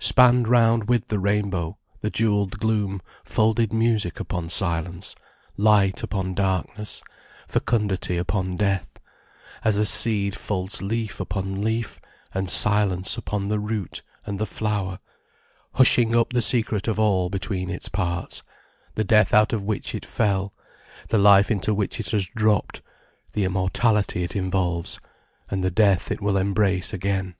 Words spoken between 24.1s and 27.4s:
it involves, and the death it will embrace again.